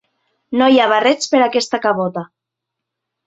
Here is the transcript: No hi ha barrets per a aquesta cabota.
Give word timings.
No 0.59 0.69
hi 0.75 0.79
ha 0.79 0.87
barrets 0.93 1.29
per 1.33 1.41
a 1.41 1.45
aquesta 1.49 1.81
cabota. 1.83 2.25